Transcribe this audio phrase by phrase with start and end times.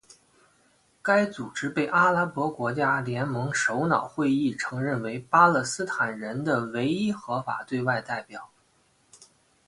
[1.03, 8.49] 该组织被阿拉伯国家联盟首脑会议承认为巴勒斯坦人的唯一合法对外代表。